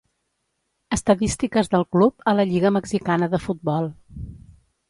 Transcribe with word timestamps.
Estadístiques 0.97 1.69
del 1.75 1.85
club 1.97 2.25
a 2.31 2.35
la 2.39 2.47
lliga 2.55 2.75
mexicana 2.81 3.31
de 3.35 3.45
futbol. 3.47 3.91